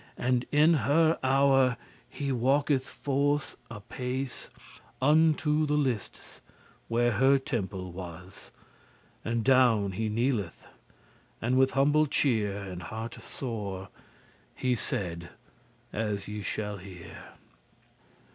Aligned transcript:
*worthy 0.17 0.29
And 0.31 0.45
in 0.51 0.73
her 0.73 1.19
hour 1.21 1.77
<62> 2.09 2.25
he 2.25 2.31
walketh 2.31 2.87
forth 2.89 3.55
a 3.69 3.81
pace 3.81 4.49
Unto 4.99 5.67
the 5.67 5.75
listes, 5.77 6.41
where 6.87 7.11
her 7.11 7.37
temple 7.37 7.91
was, 7.91 8.49
And 9.23 9.43
down 9.43 9.91
he 9.91 10.09
kneeleth, 10.09 10.65
and 11.39 11.55
with 11.55 11.73
humble 11.73 12.07
cheer* 12.07 12.53
*demeanour 12.53 12.71
And 12.71 12.81
hearte 12.81 13.21
sore, 13.21 13.89
he 14.55 14.73
said 14.73 15.29
as 15.93 16.27
ye 16.27 16.41
shall 16.41 16.77
hear. 16.77 17.33